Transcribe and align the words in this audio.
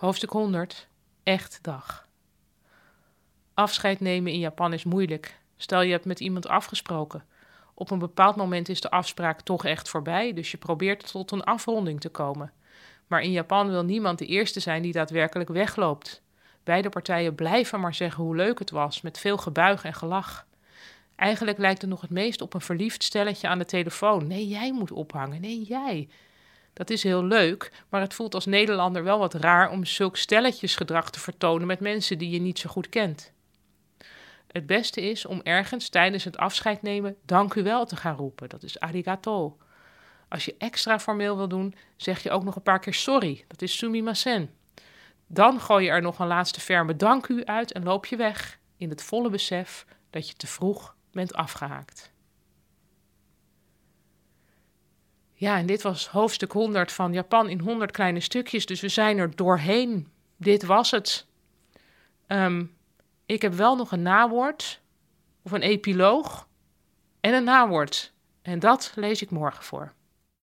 Hoofdstuk 0.00 0.30
100. 0.30 0.88
Echt 1.22 1.58
dag. 1.62 2.08
Afscheid 3.54 4.00
nemen 4.00 4.32
in 4.32 4.38
Japan 4.38 4.72
is 4.72 4.84
moeilijk. 4.84 5.40
Stel 5.56 5.82
je 5.82 5.92
hebt 5.92 6.04
met 6.04 6.20
iemand 6.20 6.48
afgesproken. 6.48 7.24
Op 7.74 7.90
een 7.90 7.98
bepaald 7.98 8.36
moment 8.36 8.68
is 8.68 8.80
de 8.80 8.90
afspraak 8.90 9.40
toch 9.40 9.64
echt 9.64 9.88
voorbij, 9.88 10.32
dus 10.32 10.50
je 10.50 10.56
probeert 10.56 11.10
tot 11.10 11.30
een 11.30 11.44
afronding 11.44 12.00
te 12.00 12.08
komen. 12.08 12.52
Maar 13.06 13.20
in 13.20 13.30
Japan 13.30 13.68
wil 13.68 13.84
niemand 13.84 14.18
de 14.18 14.26
eerste 14.26 14.60
zijn 14.60 14.82
die 14.82 14.92
daadwerkelijk 14.92 15.50
wegloopt. 15.50 16.22
Beide 16.64 16.88
partijen 16.88 17.34
blijven 17.34 17.80
maar 17.80 17.94
zeggen 17.94 18.24
hoe 18.24 18.36
leuk 18.36 18.58
het 18.58 18.70
was, 18.70 19.00
met 19.00 19.18
veel 19.18 19.36
gebuig 19.36 19.84
en 19.84 19.94
gelach. 19.94 20.46
Eigenlijk 21.16 21.58
lijkt 21.58 21.80
het 21.80 21.90
nog 21.90 22.00
het 22.00 22.10
meest 22.10 22.40
op 22.40 22.54
een 22.54 22.60
verliefd 22.60 23.02
stelletje 23.02 23.48
aan 23.48 23.58
de 23.58 23.64
telefoon. 23.64 24.26
Nee, 24.26 24.48
jij 24.48 24.72
moet 24.72 24.92
ophangen. 24.92 25.40
Nee, 25.40 25.62
jij. 25.62 26.08
Dat 26.80 26.90
is 26.90 27.02
heel 27.02 27.24
leuk, 27.24 27.72
maar 27.88 28.00
het 28.00 28.14
voelt 28.14 28.34
als 28.34 28.46
Nederlander 28.46 29.04
wel 29.04 29.18
wat 29.18 29.34
raar 29.34 29.70
om 29.70 29.84
zulk 29.84 30.16
stelletjesgedrag 30.16 31.10
te 31.10 31.20
vertonen 31.20 31.66
met 31.66 31.80
mensen 31.80 32.18
die 32.18 32.30
je 32.30 32.40
niet 32.40 32.58
zo 32.58 32.70
goed 32.70 32.88
kent. 32.88 33.32
Het 34.46 34.66
beste 34.66 35.10
is 35.10 35.26
om 35.26 35.40
ergens 35.42 35.88
tijdens 35.88 36.24
het 36.24 36.36
afscheid 36.36 36.82
nemen 36.82 37.16
dank 37.24 37.54
u 37.54 37.62
wel 37.62 37.86
te 37.86 37.96
gaan 37.96 38.16
roepen. 38.16 38.48
Dat 38.48 38.62
is 38.62 38.80
arigato. 38.80 39.56
Als 40.28 40.44
je 40.44 40.54
extra 40.58 40.98
formeel 40.98 41.36
wil 41.36 41.48
doen, 41.48 41.74
zeg 41.96 42.22
je 42.22 42.30
ook 42.30 42.44
nog 42.44 42.56
een 42.56 42.62
paar 42.62 42.80
keer 42.80 42.94
sorry. 42.94 43.44
Dat 43.48 43.62
is 43.62 43.76
sumimasen. 43.76 44.50
Dan 45.26 45.60
gooi 45.60 45.84
je 45.84 45.90
er 45.90 46.02
nog 46.02 46.18
een 46.18 46.26
laatste 46.26 46.60
ferme 46.60 46.96
dank 46.96 47.28
u 47.28 47.44
uit 47.44 47.72
en 47.72 47.84
loop 47.84 48.06
je 48.06 48.16
weg 48.16 48.58
in 48.76 48.88
het 48.88 49.02
volle 49.02 49.30
besef 49.30 49.86
dat 50.10 50.28
je 50.28 50.34
te 50.34 50.46
vroeg 50.46 50.96
bent 51.12 51.34
afgehaakt. 51.34 52.12
Ja, 55.40 55.56
en 55.56 55.66
dit 55.66 55.82
was 55.82 56.08
hoofdstuk 56.08 56.52
100 56.52 56.92
van 56.92 57.12
Japan 57.12 57.48
in 57.48 57.60
100 57.60 57.90
kleine 57.90 58.20
stukjes, 58.20 58.66
dus 58.66 58.80
we 58.80 58.88
zijn 58.88 59.18
er 59.18 59.36
doorheen. 59.36 60.08
Dit 60.36 60.64
was 60.64 60.90
het. 60.90 61.26
Ehm, 62.26 62.64
ik 63.26 63.42
heb 63.42 63.54
wel 63.54 63.76
nog 63.76 63.92
een 63.92 64.02
nawoord, 64.02 64.80
of 65.42 65.52
een 65.52 65.62
epiloog, 65.62 66.48
en 67.20 67.34
een 67.34 67.44
nawoord. 67.44 68.12
En 68.42 68.58
dat 68.58 68.92
lees 68.94 69.22
ik 69.22 69.30
morgen 69.30 69.64
voor. 69.64 69.92